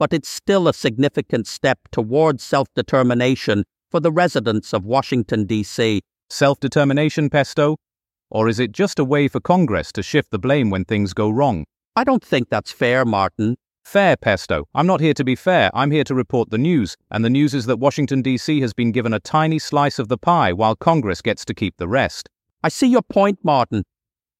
But 0.00 0.12
it's 0.12 0.28
still 0.28 0.66
a 0.66 0.74
significant 0.74 1.46
step 1.46 1.78
towards 1.92 2.42
self 2.42 2.66
determination 2.74 3.62
for 3.88 4.00
the 4.00 4.10
residents 4.10 4.74
of 4.74 4.84
Washington, 4.84 5.46
D.C. 5.46 6.02
Self 6.30 6.60
determination, 6.60 7.30
Pesto? 7.30 7.76
Or 8.30 8.48
is 8.48 8.58
it 8.58 8.72
just 8.72 8.98
a 8.98 9.04
way 9.04 9.28
for 9.28 9.40
Congress 9.40 9.92
to 9.92 10.02
shift 10.02 10.30
the 10.30 10.38
blame 10.38 10.70
when 10.70 10.84
things 10.84 11.12
go 11.12 11.30
wrong? 11.30 11.64
I 11.94 12.04
don't 12.04 12.24
think 12.24 12.48
that's 12.48 12.72
fair, 12.72 13.04
Martin. 13.04 13.56
Fair, 13.84 14.16
Pesto. 14.16 14.64
I'm 14.74 14.86
not 14.86 15.00
here 15.00 15.14
to 15.14 15.24
be 15.24 15.36
fair. 15.36 15.70
I'm 15.74 15.90
here 15.90 16.04
to 16.04 16.14
report 16.14 16.50
the 16.50 16.58
news. 16.58 16.96
And 17.10 17.24
the 17.24 17.30
news 17.30 17.54
is 17.54 17.66
that 17.66 17.76
Washington, 17.76 18.22
D.C. 18.22 18.60
has 18.62 18.72
been 18.72 18.92
given 18.92 19.12
a 19.12 19.20
tiny 19.20 19.58
slice 19.58 19.98
of 19.98 20.08
the 20.08 20.18
pie 20.18 20.52
while 20.52 20.74
Congress 20.74 21.20
gets 21.20 21.44
to 21.44 21.54
keep 21.54 21.76
the 21.76 21.86
rest. 21.86 22.28
I 22.62 22.70
see 22.70 22.86
your 22.86 23.02
point, 23.02 23.38
Martin. 23.42 23.84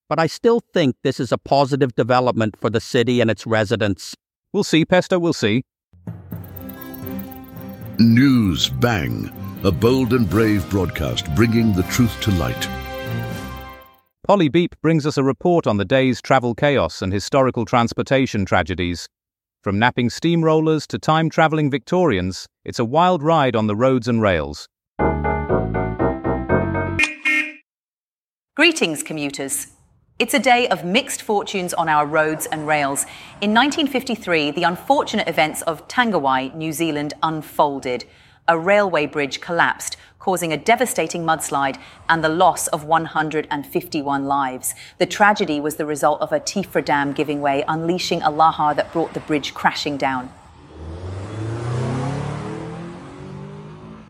But 0.09 0.19
I 0.19 0.27
still 0.27 0.61
think 0.73 0.97
this 1.03 1.21
is 1.21 1.31
a 1.31 1.39
positive 1.39 1.95
development 1.95 2.57
for 2.59 2.71
the 2.71 2.81
city 2.81 3.21
and 3.21 3.31
its 3.31 3.47
residents. 3.47 4.15
We'll 4.53 4.65
see, 4.65 4.85
Pesto, 4.85 5.19
we'll 5.19 5.33
see. 5.33 5.63
News 7.99 8.71
Bang, 8.71 9.31
a 9.65 9.73
bold 9.73 10.13
and 10.13 10.29
brave 10.29 10.69
broadcast 10.69 11.35
bringing 11.35 11.73
the 11.73 11.83
truth 11.85 12.21
to 12.21 12.31
light. 12.33 12.69
Polly 14.27 14.51
Beep 14.51 14.75
brings 14.83 15.07
us 15.07 15.17
a 15.17 15.25
report 15.25 15.67
on 15.67 15.79
the 15.79 15.87
day's 15.87 16.21
travel 16.21 16.55
chaos 16.55 17.01
and 17.01 17.11
historical 17.11 17.65
transportation 17.65 18.45
tragedies. 18.45 19.09
From 19.63 19.79
napping 19.79 20.11
steamrollers 20.11 20.87
to 20.89 20.99
time 20.99 21.31
travelling 21.31 21.71
Victorians, 21.71 22.47
it's 22.63 22.79
a 22.79 22.85
wild 22.85 23.23
ride 23.23 23.57
on 23.57 23.67
the 23.67 23.75
roads 23.75 24.07
and 24.07 24.21
rails. 24.21 24.69
Greetings, 28.55 29.03
commuters. 29.03 29.69
It's 30.19 30.35
a 30.35 30.39
day 30.39 30.69
of 30.69 30.85
mixed 30.85 31.23
fortunes 31.23 31.73
on 31.73 31.89
our 31.89 32.05
roads 32.05 32.45
and 32.47 32.67
rails. 32.67 33.05
In 33.41 33.55
1953, 33.55 34.51
the 34.51 34.65
unfortunate 34.65 35.27
events 35.27 35.63
of 35.63 35.89
Tangawhai, 35.89 36.55
New 36.55 36.73
Zealand, 36.73 37.15
unfolded. 37.23 38.05
A 38.47 38.59
railway 38.59 39.07
bridge 39.07 39.41
collapsed, 39.41 39.97
causing 40.19 40.53
a 40.53 40.59
devastating 40.59 41.25
mudslide 41.25 41.79
and 42.11 42.23
the 42.23 42.29
loss 42.29 42.67
of 42.67 42.85
151 42.85 44.27
lives. 44.27 44.75
The 44.99 45.07
tragedy 45.07 45.61
was 45.61 45.77
the 45.77 45.87
result 45.87 46.21
of 46.21 46.31
a 46.31 46.41
tephra 46.41 46.85
dam 46.85 47.15
giving 47.15 47.41
way, 47.41 47.65
unleashing 47.67 48.21
a 48.21 48.31
lahar 48.31 48.77
that 48.77 48.93
brought 48.93 49.15
the 49.15 49.21
bridge 49.21 49.55
crashing 49.55 49.97
down. 49.97 50.31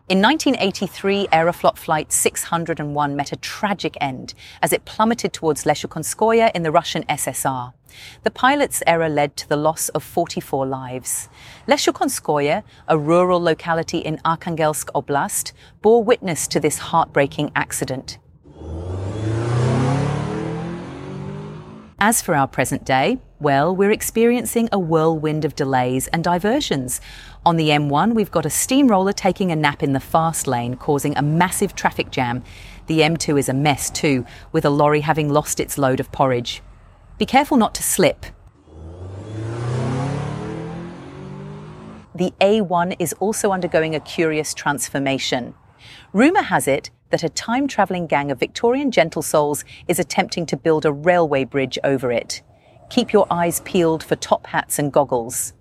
In 0.07 0.21
1983, 0.21 1.29
Aeroflot 1.33 1.79
Flight 1.79 2.11
601 2.11 3.15
met 3.15 3.31
a 3.31 3.37
tragic 3.37 3.97
end 3.99 4.35
as 4.61 4.71
it 4.71 4.85
plummeted 4.85 5.33
towards 5.33 5.63
Leshukonskoye 5.63 6.51
in 6.53 6.61
the 6.61 6.69
Russian 6.71 7.01
SSR. 7.05 7.73
The 8.21 8.29
pilot's 8.29 8.83
error 8.85 9.09
led 9.09 9.35
to 9.37 9.49
the 9.49 9.55
loss 9.55 9.89
of 9.89 10.03
44 10.03 10.67
lives. 10.67 11.27
Leshukonskoye, 11.67 12.61
a 12.87 12.97
rural 12.99 13.41
locality 13.41 13.97
in 13.97 14.17
Arkhangelsk 14.17 14.91
Oblast, 14.93 15.53
bore 15.81 16.03
witness 16.03 16.47
to 16.49 16.59
this 16.59 16.77
heartbreaking 16.77 17.51
accident. 17.55 18.19
As 21.97 22.21
for 22.21 22.35
our 22.35 22.47
present 22.47 22.85
day, 22.85 23.17
well, 23.39 23.75
we're 23.75 23.91
experiencing 23.91 24.69
a 24.71 24.77
whirlwind 24.77 25.43
of 25.43 25.55
delays 25.55 26.07
and 26.07 26.23
diversions. 26.23 27.01
On 27.45 27.57
the 27.57 27.69
M1, 27.69 28.15
we've 28.15 28.31
got 28.31 28.47
a 28.47 28.49
steamroller 28.49 29.13
taking 29.13 29.51
a 29.51 29.55
nap 29.55 29.83
in 29.83 29.93
the 29.93 29.99
fast 29.99 30.47
lane, 30.47 30.77
causing 30.77 31.15
a 31.15 31.21
massive 31.21 31.75
traffic 31.75 32.09
jam. 32.09 32.43
The 32.87 33.01
M2 33.01 33.37
is 33.37 33.49
a 33.49 33.53
mess 33.53 33.91
too, 33.91 34.25
with 34.51 34.65
a 34.65 34.71
lorry 34.71 35.01
having 35.01 35.29
lost 35.29 35.59
its 35.59 35.77
load 35.77 35.99
of 35.99 36.11
porridge. 36.11 36.63
Be 37.19 37.25
careful 37.27 37.57
not 37.57 37.75
to 37.75 37.83
slip. 37.83 38.25
The 42.15 42.33
A1 42.41 42.95
is 42.97 43.13
also 43.19 43.51
undergoing 43.51 43.93
a 43.93 43.99
curious 43.99 44.55
transformation. 44.55 45.53
Rumour 46.13 46.41
has 46.41 46.67
it 46.67 46.89
that 47.11 47.23
a 47.23 47.29
time 47.29 47.67
travelling 47.67 48.07
gang 48.07 48.31
of 48.31 48.39
Victorian 48.39 48.89
gentle 48.89 49.21
souls 49.21 49.63
is 49.87 49.99
attempting 49.99 50.47
to 50.47 50.57
build 50.57 50.83
a 50.83 50.91
railway 50.91 51.43
bridge 51.43 51.77
over 51.83 52.11
it. 52.11 52.41
Keep 52.89 53.13
your 53.13 53.27
eyes 53.29 53.59
peeled 53.59 54.01
for 54.01 54.15
top 54.15 54.47
hats 54.47 54.79
and 54.79 54.91
goggles. 54.91 55.53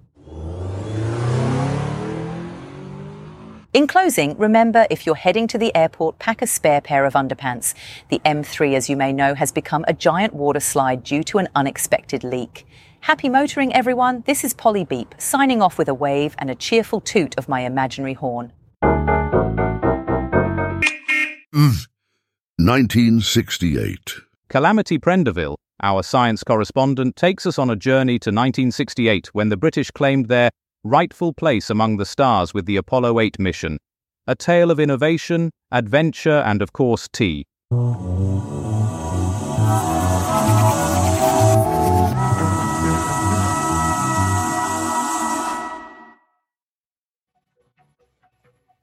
In 3.75 3.88
closing, 3.88 4.38
remember 4.38 4.87
if 4.88 5.04
you're 5.04 5.16
heading 5.16 5.49
to 5.49 5.59
the 5.59 5.75
airport, 5.75 6.21
pack 6.21 6.40
a 6.40 6.47
spare 6.47 6.81
pair 6.81 7.04
of 7.07 7.14
underpants. 7.14 7.75
The 8.09 8.21
M3, 8.21 8.76
as 8.76 8.88
you 8.88 8.97
may 8.97 9.12
know, 9.12 9.35
has 9.35 9.50
become 9.50 9.85
a 9.88 9.93
giant 9.93 10.33
water 10.33 10.61
slide 10.61 11.02
due 11.02 11.25
to 11.25 11.38
an 11.38 11.49
unexpected 11.57 12.23
leak. 12.23 12.69
Happy 13.00 13.28
motoring, 13.28 13.75
everyone. 13.75 14.23
This 14.26 14.45
is 14.45 14.54
Polly 14.54 14.85
Beep, 14.85 15.12
signing 15.19 15.61
off 15.61 15.76
with 15.76 15.88
a 15.88 15.95
wave 15.95 16.37
and 16.38 16.50
a 16.50 16.54
cheerful 16.54 17.00
toot 17.00 17.37
of 17.37 17.49
my 17.49 17.62
imaginary 17.62 18.14
horn. 18.14 18.52
Mm. 21.52 21.88
1968. 22.57 24.14
Calamity 24.50 25.00
Prenderville, 25.00 25.57
our 25.83 26.04
science 26.04 26.45
correspondent, 26.45 27.16
takes 27.16 27.45
us 27.45 27.59
on 27.59 27.71
a 27.71 27.76
journey 27.76 28.21
to 28.21 28.31
1968 28.31 29.35
when 29.35 29.49
the 29.49 29.57
British 29.57 29.90
claimed 29.90 30.28
their 30.28 30.50
rightful 30.85 31.33
place 31.33 31.71
among 31.71 31.97
the 31.97 32.05
stars 32.05 32.53
with 32.53 32.67
the 32.67 32.76
Apollo 32.76 33.19
8 33.19 33.38
mission. 33.38 33.79
A 34.26 34.35
tale 34.35 34.71
of 34.71 34.79
innovation, 34.79 35.50
adventure, 35.73 36.43
and 36.45 36.61
of 36.61 36.75
course, 36.75 37.09
tea. 37.11 37.47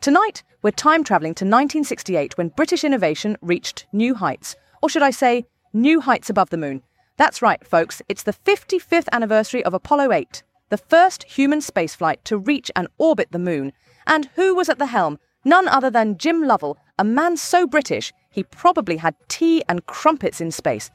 Tonight, 0.01 0.41
we're 0.63 0.71
time 0.71 1.03
travelling 1.03 1.35
to 1.35 1.45
1968 1.45 2.35
when 2.35 2.49
British 2.49 2.83
innovation 2.83 3.37
reached 3.43 3.85
new 3.93 4.15
heights. 4.15 4.55
Or 4.81 4.89
should 4.89 5.03
I 5.03 5.11
say, 5.11 5.45
new 5.73 6.01
heights 6.01 6.31
above 6.31 6.49
the 6.49 6.57
moon. 6.57 6.81
That's 7.17 7.43
right, 7.43 7.63
folks. 7.67 8.01
It's 8.09 8.23
the 8.23 8.33
55th 8.33 9.07
anniversary 9.11 9.63
of 9.63 9.75
Apollo 9.75 10.11
8, 10.11 10.41
the 10.71 10.77
first 10.77 11.23
human 11.23 11.59
spaceflight 11.59 12.23
to 12.23 12.37
reach 12.37 12.71
and 12.75 12.87
orbit 12.97 13.27
the 13.31 13.37
moon. 13.37 13.73
And 14.07 14.29
who 14.35 14.55
was 14.55 14.69
at 14.69 14.79
the 14.79 14.87
helm? 14.87 15.19
None 15.43 15.67
other 15.67 15.91
than 15.91 16.17
Jim 16.17 16.43
Lovell, 16.43 16.77
a 16.97 17.03
man 17.03 17.37
so 17.37 17.67
British 17.67 18.11
he 18.31 18.43
probably 18.43 18.97
had 18.97 19.13
tea 19.27 19.61
and 19.67 19.85
crumpets 19.85 20.39
in 20.39 20.51
space. 20.51 20.89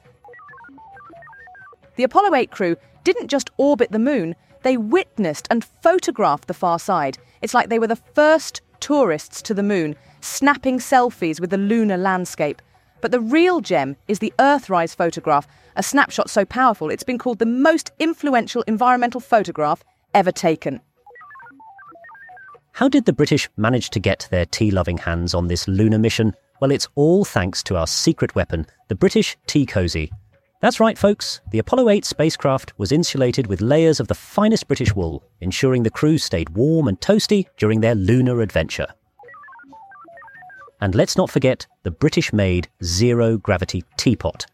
The 1.95 2.03
Apollo 2.03 2.33
8 2.33 2.51
crew 2.51 2.75
didn't 3.03 3.27
just 3.27 3.51
orbit 3.57 3.91
the 3.91 3.99
moon, 3.99 4.35
they 4.63 4.77
witnessed 4.77 5.47
and 5.51 5.63
photographed 5.63 6.47
the 6.47 6.53
far 6.55 6.79
side. 6.79 7.19
It's 7.41 7.53
like 7.53 7.69
they 7.69 7.79
were 7.79 7.87
the 7.87 7.95
first 7.95 8.61
tourists 8.79 9.41
to 9.43 9.53
the 9.53 9.63
moon, 9.63 9.95
snapping 10.21 10.79
selfies 10.79 11.39
with 11.39 11.51
the 11.51 11.57
lunar 11.57 11.97
landscape. 11.97 12.61
But 13.01 13.11
the 13.11 13.19
real 13.19 13.61
gem 13.61 13.95
is 14.07 14.19
the 14.19 14.33
Earthrise 14.39 14.95
photograph, 14.95 15.47
a 15.75 15.83
snapshot 15.83 16.29
so 16.29 16.45
powerful 16.45 16.89
it's 16.89 17.03
been 17.03 17.17
called 17.17 17.39
the 17.39 17.45
most 17.45 17.91
influential 17.99 18.63
environmental 18.63 19.21
photograph 19.21 19.83
ever 20.13 20.31
taken. 20.31 20.81
How 22.73 22.87
did 22.87 23.05
the 23.05 23.13
British 23.13 23.49
manage 23.57 23.89
to 23.91 23.99
get 23.99 24.27
their 24.29 24.45
tea 24.45 24.71
loving 24.71 24.97
hands 24.97 25.33
on 25.33 25.47
this 25.47 25.67
lunar 25.67 25.97
mission? 25.97 26.33
Well, 26.61 26.71
it's 26.71 26.87
all 26.95 27.25
thanks 27.25 27.63
to 27.63 27.77
our 27.77 27.87
secret 27.87 28.35
weapon, 28.35 28.65
the 28.87 28.95
British 28.95 29.37
tea 29.47 29.65
cosy. 29.65 30.11
That's 30.59 30.79
right, 30.79 30.97
folks. 30.97 31.41
The 31.51 31.59
Apollo 31.59 31.89
8 31.89 32.05
spacecraft 32.05 32.73
was 32.77 32.91
insulated 32.91 33.45
with 33.45 33.61
layers 33.61 33.99
of 33.99 34.07
the 34.07 34.15
finest 34.15 34.67
British 34.67 34.95
wool, 34.95 35.23
ensuring 35.39 35.83
the 35.83 35.91
crew 35.91 36.17
stayed 36.17 36.49
warm 36.49 36.87
and 36.87 36.99
toasty 36.99 37.45
during 37.57 37.81
their 37.81 37.93
lunar 37.93 38.41
adventure. 38.41 38.87
And 40.79 40.93
let's 40.93 41.17
not 41.17 41.31
forget 41.31 41.65
the 41.83 41.91
British 41.91 42.31
made 42.31 42.67
zero 42.83 43.37
gravity 43.37 43.83
teapot, 43.97 44.45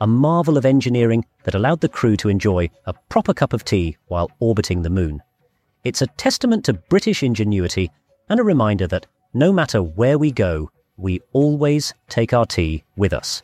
a 0.00 0.06
marvel 0.06 0.58
of 0.58 0.66
engineering 0.66 1.24
that 1.44 1.54
allowed 1.54 1.80
the 1.80 1.88
crew 1.88 2.16
to 2.18 2.28
enjoy 2.28 2.70
a 2.86 2.92
proper 3.08 3.32
cup 3.32 3.52
of 3.52 3.64
tea 3.64 3.96
while 4.08 4.30
orbiting 4.40 4.82
the 4.82 4.90
moon. 4.90 5.22
It's 5.84 6.02
a 6.02 6.06
testament 6.06 6.64
to 6.66 6.74
British 6.74 7.22
ingenuity 7.22 7.90
and 8.28 8.38
a 8.38 8.44
reminder 8.44 8.86
that 8.88 9.06
no 9.32 9.52
matter 9.52 9.82
where 9.82 10.18
we 10.18 10.30
go, 10.30 10.70
we 10.96 11.20
always 11.32 11.94
take 12.08 12.34
our 12.34 12.44
tea 12.44 12.84
with 12.96 13.12
us. 13.12 13.42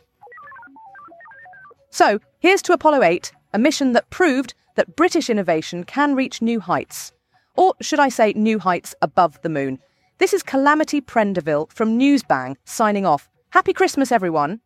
So, 1.89 2.19
here's 2.39 2.61
to 2.63 2.73
Apollo 2.73 3.01
8, 3.01 3.31
a 3.53 3.59
mission 3.59 3.93
that 3.93 4.09
proved 4.11 4.53
that 4.75 4.95
British 4.95 5.29
innovation 5.29 5.83
can 5.83 6.13
reach 6.13 6.41
new 6.41 6.59
heights. 6.59 7.11
Or 7.55 7.73
should 7.81 7.99
I 7.99 8.09
say, 8.09 8.33
new 8.33 8.59
heights 8.59 8.93
above 9.01 9.41
the 9.41 9.49
moon. 9.49 9.79
This 10.19 10.33
is 10.33 10.41
Calamity 10.41 10.99
Prendeville 10.99 11.71
from 11.71 11.99
Newsbang 11.99 12.55
signing 12.65 13.05
off. 13.05 13.29
Happy 13.51 13.71
Christmas, 13.71 14.11
everyone. 14.11 14.61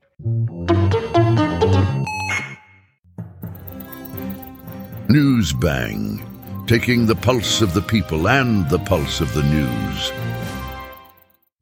Newsbang, 5.09 6.23
taking 6.67 7.05
the 7.05 7.15
pulse 7.15 7.61
of 7.61 7.73
the 7.73 7.81
people 7.81 8.29
and 8.29 8.69
the 8.69 8.79
pulse 8.79 9.19
of 9.19 9.33
the 9.33 9.43
news. 9.43 10.11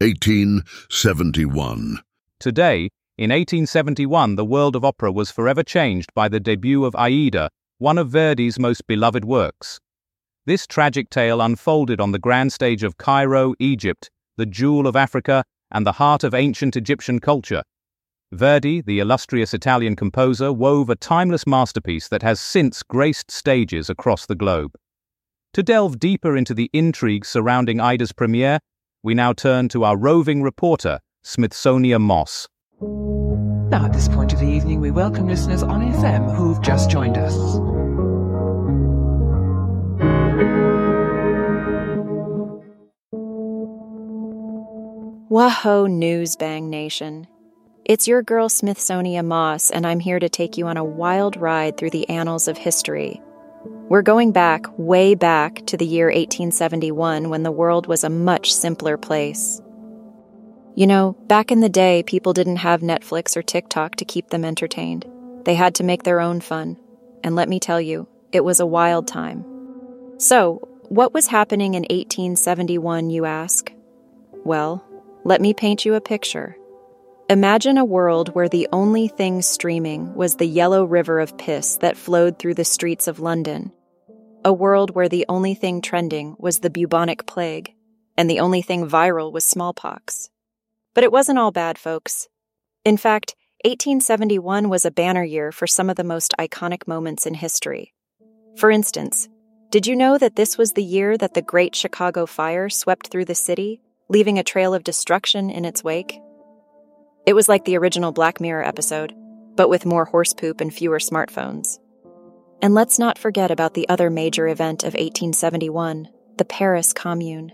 1871. 0.01 1.97
Today, 2.39 2.89
in 3.17 3.31
1871, 3.31 4.35
the 4.35 4.45
world 4.45 4.75
of 4.75 4.85
opera 4.85 5.11
was 5.11 5.31
forever 5.31 5.63
changed 5.63 6.13
by 6.13 6.29
the 6.29 6.39
debut 6.39 6.85
of 6.85 6.95
Aida, 6.95 7.49
one 7.79 7.97
of 7.97 8.09
Verdi's 8.09 8.59
most 8.59 8.85
beloved 8.85 9.25
works. 9.25 9.79
This 10.49 10.65
tragic 10.65 11.11
tale 11.11 11.41
unfolded 11.41 12.01
on 12.01 12.11
the 12.11 12.17
grand 12.17 12.51
stage 12.51 12.81
of 12.81 12.97
Cairo, 12.97 13.53
Egypt, 13.59 14.09
the 14.35 14.47
jewel 14.47 14.87
of 14.87 14.95
Africa 14.95 15.43
and 15.69 15.85
the 15.85 15.91
heart 15.91 16.23
of 16.23 16.33
ancient 16.33 16.75
Egyptian 16.75 17.19
culture. 17.19 17.61
Verdi, 18.31 18.81
the 18.81 18.97
illustrious 18.97 19.53
Italian 19.53 19.95
composer, 19.95 20.51
wove 20.51 20.89
a 20.89 20.95
timeless 20.95 21.45
masterpiece 21.45 22.07
that 22.07 22.23
has 22.23 22.39
since 22.39 22.81
graced 22.81 23.29
stages 23.29 23.91
across 23.91 24.25
the 24.25 24.33
globe. 24.33 24.73
To 25.53 25.61
delve 25.61 25.99
deeper 25.99 26.35
into 26.35 26.55
the 26.55 26.71
intrigue 26.73 27.25
surrounding 27.25 27.79
Aida's 27.79 28.11
premiere, 28.11 28.57
we 29.03 29.13
now 29.13 29.33
turn 29.33 29.69
to 29.69 29.83
our 29.83 29.97
roving 29.97 30.41
reporter, 30.41 30.99
Smithsonian 31.21 32.01
Moss. 32.01 32.47
Now, 32.81 33.85
at 33.85 33.93
this 33.93 34.07
point 34.07 34.33
of 34.33 34.39
the 34.39 34.47
evening, 34.47 34.81
we 34.81 34.89
welcome 34.89 35.27
listeners 35.27 35.61
on 35.61 35.93
FM 35.93 36.35
who've 36.35 36.59
just 36.63 36.89
joined 36.89 37.19
us. 37.19 37.35
Whoa, 45.29 45.85
News 45.85 46.35
Bang 46.35 46.71
Nation. 46.71 47.27
It's 47.85 48.07
your 48.07 48.23
girl 48.23 48.49
Smithsonia 48.49 49.23
Moss, 49.23 49.69
and 49.69 49.85
I'm 49.85 49.99
here 49.99 50.17
to 50.17 50.27
take 50.27 50.57
you 50.57 50.65
on 50.65 50.75
a 50.75 50.83
wild 50.83 51.37
ride 51.37 51.77
through 51.77 51.91
the 51.91 52.09
annals 52.09 52.47
of 52.47 52.57
history. 52.57 53.21
We're 53.63 54.01
going 54.01 54.31
back, 54.31 54.65
way 54.79 55.13
back, 55.13 55.67
to 55.67 55.77
the 55.77 55.85
year 55.85 56.07
1871 56.07 57.29
when 57.29 57.43
the 57.43 57.51
world 57.51 57.85
was 57.85 58.03
a 58.03 58.09
much 58.09 58.51
simpler 58.51 58.97
place. 58.97 59.61
You 60.73 60.87
know, 60.87 61.15
back 61.27 61.51
in 61.51 61.59
the 61.59 61.69
day, 61.69 62.01
people 62.01 62.33
didn't 62.33 62.55
have 62.55 62.81
Netflix 62.81 63.37
or 63.37 63.43
TikTok 63.43 63.97
to 63.97 64.05
keep 64.05 64.31
them 64.31 64.43
entertained. 64.43 65.05
They 65.45 65.53
had 65.53 65.75
to 65.75 65.83
make 65.83 66.01
their 66.01 66.21
own 66.21 66.41
fun. 66.41 66.75
And 67.23 67.35
let 67.35 67.49
me 67.49 67.59
tell 67.59 67.79
you, 67.79 68.07
it 68.31 68.43
was 68.43 68.59
a 68.59 68.65
wild 68.65 69.07
time. 69.07 69.45
So, 70.17 70.67
what 70.87 71.13
was 71.13 71.27
happening 71.27 71.75
in 71.75 71.83
1871, 71.83 73.11
you 73.11 73.25
ask? 73.25 73.71
Well, 74.43 74.83
let 75.25 75.41
me 75.41 75.53
paint 75.53 75.85
you 75.85 75.95
a 75.95 76.01
picture. 76.01 76.55
Imagine 77.29 77.77
a 77.77 77.85
world 77.85 78.33
where 78.33 78.49
the 78.49 78.67
only 78.71 79.07
thing 79.07 79.41
streaming 79.41 80.13
was 80.15 80.35
the 80.35 80.47
yellow 80.47 80.83
river 80.83 81.19
of 81.19 81.37
piss 81.37 81.77
that 81.77 81.97
flowed 81.97 82.39
through 82.39 82.55
the 82.55 82.65
streets 82.65 83.07
of 83.07 83.19
London. 83.19 83.71
A 84.43 84.53
world 84.53 84.95
where 84.95 85.09
the 85.09 85.25
only 85.29 85.53
thing 85.53 85.81
trending 85.81 86.35
was 86.39 86.59
the 86.59 86.69
bubonic 86.69 87.27
plague, 87.27 87.73
and 88.17 88.29
the 88.29 88.39
only 88.39 88.61
thing 88.61 88.87
viral 88.87 89.31
was 89.31 89.45
smallpox. 89.45 90.29
But 90.95 91.03
it 91.03 91.11
wasn't 91.11 91.37
all 91.37 91.51
bad, 91.51 91.77
folks. 91.77 92.27
In 92.85 92.97
fact, 92.97 93.35
1871 93.65 94.69
was 94.69 94.85
a 94.85 94.91
banner 94.91 95.23
year 95.23 95.51
for 95.51 95.67
some 95.67 95.89
of 95.89 95.97
the 95.97 96.03
most 96.03 96.33
iconic 96.39 96.87
moments 96.87 97.25
in 97.25 97.33
history. 97.33 97.93
For 98.55 98.71
instance, 98.71 99.27
did 99.69 99.85
you 99.85 99.95
know 99.95 100.17
that 100.17 100.35
this 100.35 100.57
was 100.57 100.73
the 100.73 100.83
year 100.83 101.17
that 101.17 101.33
the 101.33 101.41
Great 101.41 101.75
Chicago 101.75 102.25
Fire 102.25 102.69
swept 102.69 103.07
through 103.09 103.25
the 103.25 103.35
city, 103.35 103.81
leaving 104.09 104.39
a 104.39 104.43
trail 104.43 104.73
of 104.73 104.83
destruction 104.83 105.49
in 105.49 105.65
its 105.65 105.83
wake? 105.83 106.19
It 107.25 107.33
was 107.33 107.47
like 107.47 107.65
the 107.65 107.77
original 107.77 108.11
Black 108.11 108.41
Mirror 108.41 108.65
episode, 108.65 109.13
but 109.55 109.69
with 109.69 109.85
more 109.85 110.05
horse 110.05 110.33
poop 110.33 110.61
and 110.61 110.73
fewer 110.73 110.99
smartphones. 110.99 111.77
And 112.61 112.73
let's 112.73 112.99
not 112.99 113.17
forget 113.17 113.51
about 113.51 113.73
the 113.73 113.87
other 113.87 114.09
major 114.09 114.47
event 114.47 114.83
of 114.83 114.93
1871, 114.93 116.09
the 116.37 116.45
Paris 116.45 116.91
Commune. 116.91 117.53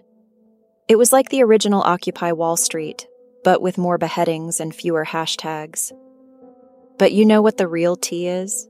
It 0.87 0.97
was 0.97 1.11
like 1.11 1.29
the 1.29 1.43
original 1.43 1.81
Occupy 1.81 2.31
Wall 2.31 2.57
Street, 2.57 3.05
but 3.43 3.61
with 3.61 3.77
more 3.77 3.97
beheadings 3.97 4.59
and 4.59 4.73
fewer 4.73 5.05
hashtags. 5.05 5.91
But 6.97 7.11
you 7.11 7.25
know 7.25 7.41
what 7.41 7.57
the 7.57 7.67
real 7.67 7.95
tea 7.95 8.27
is? 8.27 8.67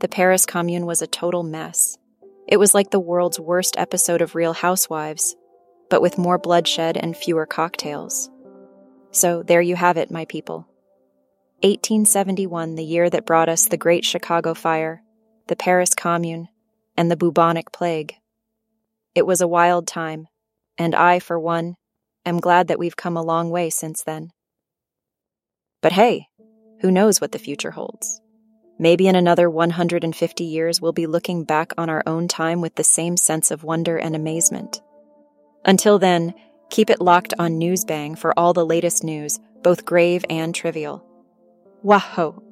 The 0.00 0.08
Paris 0.08 0.44
Commune 0.44 0.86
was 0.86 1.02
a 1.02 1.06
total 1.06 1.42
mess. 1.42 1.96
It 2.48 2.56
was 2.56 2.74
like 2.74 2.90
the 2.90 2.98
world's 2.98 3.38
worst 3.38 3.76
episode 3.78 4.22
of 4.22 4.34
Real 4.34 4.54
Housewives, 4.54 5.36
but 5.90 6.00
with 6.00 6.16
more 6.16 6.38
bloodshed 6.38 6.96
and 6.96 7.16
fewer 7.16 7.44
cocktails. 7.44 8.30
So 9.10 9.42
there 9.42 9.60
you 9.60 9.76
have 9.76 9.96
it, 9.96 10.10
my 10.10 10.24
people. 10.24 10.66
1871, 11.62 12.76
the 12.76 12.84
year 12.84 13.10
that 13.10 13.26
brought 13.26 13.50
us 13.50 13.66
the 13.66 13.76
Great 13.76 14.04
Chicago 14.04 14.54
Fire, 14.54 15.02
the 15.48 15.56
Paris 15.56 15.94
Commune, 15.94 16.48
and 16.96 17.10
the 17.10 17.16
bubonic 17.16 17.72
plague. 17.72 18.14
It 19.14 19.26
was 19.26 19.40
a 19.42 19.48
wild 19.48 19.86
time, 19.86 20.28
and 20.78 20.94
I, 20.94 21.18
for 21.18 21.38
one, 21.38 21.74
am 22.24 22.40
glad 22.40 22.68
that 22.68 22.78
we've 22.78 22.96
come 22.96 23.16
a 23.16 23.22
long 23.22 23.50
way 23.50 23.68
since 23.68 24.02
then. 24.02 24.30
But 25.82 25.92
hey, 25.92 26.28
who 26.80 26.90
knows 26.90 27.20
what 27.20 27.32
the 27.32 27.38
future 27.38 27.72
holds? 27.72 28.20
Maybe 28.78 29.08
in 29.08 29.14
another 29.14 29.50
150 29.50 30.44
years, 30.44 30.80
we'll 30.80 30.92
be 30.92 31.06
looking 31.06 31.44
back 31.44 31.72
on 31.76 31.90
our 31.90 32.02
own 32.06 32.28
time 32.28 32.62
with 32.62 32.76
the 32.76 32.84
same 32.84 33.18
sense 33.18 33.50
of 33.50 33.64
wonder 33.64 33.98
and 33.98 34.16
amazement. 34.16 34.80
Until 35.64 35.98
then, 35.98 36.34
keep 36.70 36.90
it 36.90 37.00
locked 37.00 37.34
on 37.38 37.60
Newsbang 37.60 38.16
for 38.18 38.38
all 38.38 38.52
the 38.52 38.64
latest 38.64 39.04
news, 39.04 39.38
both 39.62 39.84
grave 39.84 40.24
and 40.30 40.54
trivial. 40.54 41.04
Wahoo! 41.82 42.42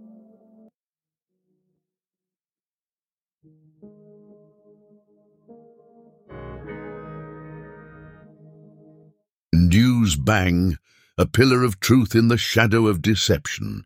News 9.55 10.16
Bang, 10.16 10.77
a 11.16 11.27
pillar 11.27 11.62
of 11.62 11.81
truth 11.81 12.14
in 12.14 12.29
the 12.29 12.38
shadow 12.38 12.87
of 12.87 13.03
deception. 13.03 13.85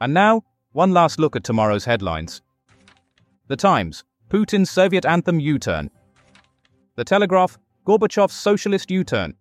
And 0.00 0.14
now, 0.14 0.42
one 0.72 0.92
last 0.92 1.18
look 1.18 1.36
at 1.36 1.44
tomorrow's 1.44 1.84
headlines. 1.84 2.40
The 3.46 3.56
Times 3.56 4.04
Putin's 4.28 4.70
Soviet 4.70 5.04
anthem 5.04 5.38
U 5.38 5.58
turn. 5.58 5.90
The 6.96 7.04
Telegraph 7.04 7.58
Gorbachev's 7.84 8.34
socialist 8.34 8.88
U 8.88 9.02
turn. 9.02 9.34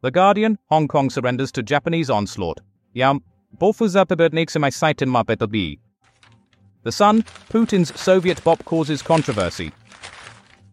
The 0.00 0.10
Guardian 0.10 0.58
Hong 0.66 0.88
Kong 0.88 1.08
surrenders 1.08 1.52
to 1.52 1.62
Japanese 1.62 2.10
onslaught. 2.10 2.58
Yum. 2.92 3.22
The 3.62 3.72
Sun, 6.92 7.22
Putin's 7.50 8.00
Soviet 8.00 8.42
bop 8.42 8.64
causes 8.64 9.00
controversy. 9.00 9.70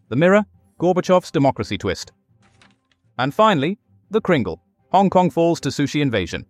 The 0.08 0.16
Mirror, 0.16 0.46
Gorbachev's 0.80 1.30
democracy 1.30 1.78
twist. 1.78 2.10
And 3.16 3.32
finally, 3.32 3.78
The 4.10 4.20
Kringle, 4.20 4.60
Hong 4.90 5.10
Kong 5.10 5.30
falls 5.30 5.60
to 5.60 5.68
sushi 5.68 6.02
invasion. 6.02 6.44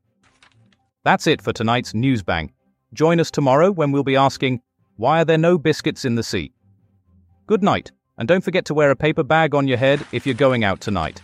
That's 1.04 1.26
it 1.26 1.42
for 1.42 1.52
tonight's 1.52 1.92
News 1.92 2.22
Bang. 2.22 2.50
Join 2.94 3.20
us 3.20 3.30
tomorrow 3.30 3.70
when 3.72 3.92
we'll 3.92 4.04
be 4.04 4.16
asking, 4.16 4.62
why 4.96 5.20
are 5.20 5.26
there 5.26 5.36
no 5.36 5.58
biscuits 5.58 6.06
in 6.06 6.14
the 6.14 6.22
sea? 6.22 6.52
Good 7.46 7.62
night, 7.62 7.92
and 8.18 8.28
don't 8.28 8.44
forget 8.44 8.64
to 8.66 8.74
wear 8.74 8.90
a 8.90 8.96
paper 8.96 9.22
bag 9.22 9.54
on 9.54 9.68
your 9.68 9.78
head 9.78 10.04
if 10.12 10.26
you're 10.26 10.34
going 10.34 10.64
out 10.64 10.80
tonight. 10.80 11.22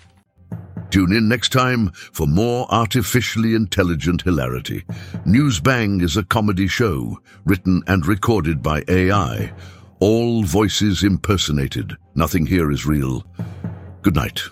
Tune 0.90 1.12
in 1.12 1.28
next 1.28 1.50
time 1.50 1.90
for 1.90 2.26
more 2.26 2.66
artificially 2.70 3.54
intelligent 3.54 4.22
hilarity. 4.22 4.84
News 5.24 5.58
Bang 5.58 6.00
is 6.00 6.16
a 6.16 6.22
comedy 6.22 6.68
show 6.68 7.18
written 7.44 7.82
and 7.88 8.06
recorded 8.06 8.62
by 8.62 8.84
AI. 8.88 9.52
All 9.98 10.44
voices 10.44 11.02
impersonated. 11.02 11.96
Nothing 12.14 12.46
here 12.46 12.70
is 12.70 12.86
real. 12.86 13.26
Good 14.02 14.14
night 14.14 14.42